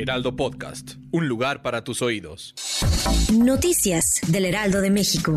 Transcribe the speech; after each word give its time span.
Heraldo 0.00 0.34
Podcast, 0.34 0.92
un 1.10 1.28
lugar 1.28 1.60
para 1.60 1.84
tus 1.84 2.00
oídos. 2.00 2.54
Noticias 3.34 4.22
del 4.28 4.46
Heraldo 4.46 4.80
de 4.80 4.90
México. 4.90 5.36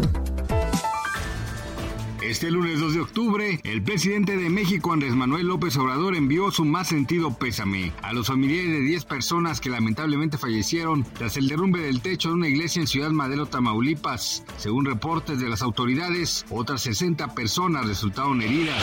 Este 2.22 2.50
lunes 2.50 2.80
2 2.80 2.94
de 2.94 3.02
octubre, 3.02 3.60
el 3.66 3.84
presidente 3.84 4.38
de 4.38 4.50
México, 4.50 4.94
Andrés 4.94 5.16
Manuel 5.16 5.48
López 5.48 5.76
Obrador, 5.76 6.16
envió 6.16 6.50
su 6.50 6.64
más 6.64 6.88
sentido 6.88 7.38
pésame 7.38 7.92
a 8.02 8.14
los 8.14 8.28
familiares 8.28 8.72
de 8.72 8.80
10 8.80 9.04
personas 9.04 9.60
que 9.60 9.70
lamentablemente 9.70 10.38
fallecieron 10.38 11.04
tras 11.04 11.36
el 11.36 11.50
derrumbe 11.50 11.82
del 11.82 12.00
techo 12.00 12.30
de 12.30 12.36
una 12.36 12.48
iglesia 12.48 12.80
en 12.80 12.88
Ciudad 12.88 13.12
Madero, 13.12 13.48
Tamaulipas. 13.48 14.46
Según 14.56 14.86
reportes 14.86 15.42
de 15.42 15.50
las 15.50 15.62
autoridades, 15.62 16.46
otras 16.50 16.80
60 16.84 17.36
personas 17.36 17.86
resultaron 17.86 18.42
heridas. 18.42 18.82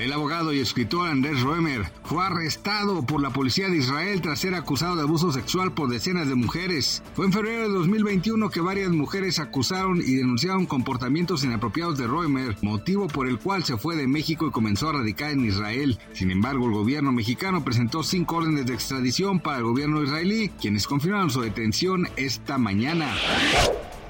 El 0.00 0.14
abogado 0.14 0.54
y 0.54 0.60
escritor 0.60 1.08
Andrés 1.08 1.42
Roemer 1.42 1.82
fue 2.04 2.24
arrestado 2.24 3.04
por 3.04 3.20
la 3.20 3.28
policía 3.28 3.68
de 3.68 3.76
Israel 3.76 4.22
tras 4.22 4.38
ser 4.38 4.54
acusado 4.54 4.96
de 4.96 5.02
abuso 5.02 5.30
sexual 5.30 5.74
por 5.74 5.90
decenas 5.90 6.26
de 6.26 6.34
mujeres. 6.34 7.02
Fue 7.12 7.26
en 7.26 7.34
febrero 7.34 7.64
de 7.64 7.74
2021 7.74 8.48
que 8.48 8.62
varias 8.62 8.88
mujeres 8.92 9.38
acusaron 9.38 9.98
y 9.98 10.14
denunciaron 10.14 10.64
comportamientos 10.64 11.44
inapropiados 11.44 11.98
de 11.98 12.06
Roemer, 12.06 12.56
motivo 12.62 13.08
por 13.08 13.28
el 13.28 13.38
cual 13.38 13.62
se 13.62 13.76
fue 13.76 13.94
de 13.94 14.08
México 14.08 14.46
y 14.46 14.50
comenzó 14.50 14.88
a 14.88 14.94
radicar 14.94 15.32
en 15.32 15.44
Israel. 15.44 15.98
Sin 16.14 16.30
embargo, 16.30 16.64
el 16.64 16.72
gobierno 16.72 17.12
mexicano 17.12 17.62
presentó 17.62 18.02
cinco 18.02 18.36
órdenes 18.36 18.64
de 18.64 18.72
extradición 18.72 19.38
para 19.38 19.58
el 19.58 19.64
gobierno 19.64 20.02
israelí, 20.02 20.48
quienes 20.58 20.86
confirmaron 20.86 21.28
su 21.28 21.42
detención 21.42 22.08
esta 22.16 22.56
mañana. 22.56 23.14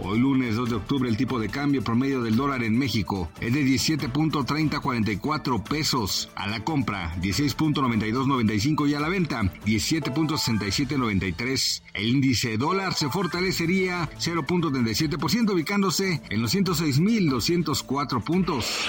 Hoy 0.03 0.19
lunes 0.19 0.57
2 0.57 0.71
de 0.71 0.77
octubre 0.77 1.11
el 1.11 1.19
tipo 1.19 1.39
de 1.39 1.51
cambio 1.51 1.85
promedio 1.85 2.23
del 2.23 2.35
dólar 2.35 2.63
en 2.63 2.79
México 2.79 3.31
es 3.39 3.53
de 3.53 3.63
17.3044 3.63 5.63
pesos. 5.63 6.31
A 6.35 6.47
la 6.47 6.65
compra 6.65 7.15
16.9295 7.21 8.89
y 8.89 8.95
a 8.95 9.01
la 9.01 9.11
venta 9.11 9.43
17.6793. 9.67 11.83
El 11.93 12.09
índice 12.09 12.57
dólar 12.57 12.95
se 12.95 13.11
fortalecería 13.11 14.09
0.37% 14.19 15.53
ubicándose 15.53 16.23
en 16.31 16.41
los 16.41 16.55
106.204 16.55 18.25
puntos. 18.25 18.89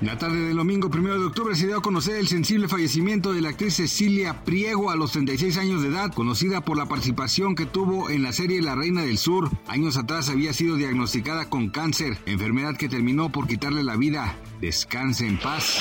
La 0.00 0.16
tarde 0.16 0.40
del 0.40 0.56
domingo 0.56 0.88
1 0.88 1.18
de 1.18 1.26
octubre 1.26 1.54
se 1.54 1.66
dio 1.66 1.76
a 1.76 1.82
conocer 1.82 2.16
el 2.16 2.26
sensible 2.26 2.68
fallecimiento 2.68 3.34
de 3.34 3.42
la 3.42 3.50
actriz 3.50 3.74
Cecilia 3.74 4.42
Priego 4.44 4.90
a 4.90 4.96
los 4.96 5.12
36 5.12 5.58
años 5.58 5.82
de 5.82 5.88
edad, 5.88 6.10
conocida 6.14 6.62
por 6.62 6.78
la 6.78 6.86
participación 6.86 7.54
que 7.54 7.66
tuvo 7.66 8.08
en 8.08 8.22
la 8.22 8.32
serie 8.32 8.62
La 8.62 8.74
Reina 8.74 9.02
del 9.02 9.18
Sur. 9.18 9.50
Años 9.66 9.98
había 10.28 10.52
sido 10.52 10.76
diagnosticada 10.76 11.48
con 11.48 11.70
cáncer, 11.70 12.18
enfermedad 12.26 12.76
que 12.76 12.88
terminó 12.88 13.32
por 13.32 13.46
quitarle 13.46 13.82
la 13.82 13.96
vida. 13.96 14.36
Descanse 14.60 15.26
en 15.26 15.38
paz. 15.38 15.78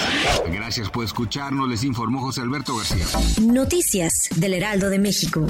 Gracias 0.52 0.90
por 0.90 1.04
escucharnos, 1.04 1.68
les 1.68 1.84
informó 1.84 2.22
José 2.22 2.42
Alberto 2.42 2.78
García. 2.78 3.06
Noticias 3.42 4.30
del 4.36 4.54
Heraldo 4.54 4.90
de 4.90 5.00
México. 5.00 5.46